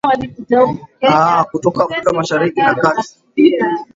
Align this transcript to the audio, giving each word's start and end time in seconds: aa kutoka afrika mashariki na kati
aa 1.09 1.43
kutoka 1.49 1.83
afrika 1.83 2.13
mashariki 2.13 2.59
na 2.61 2.75
kati 2.75 3.15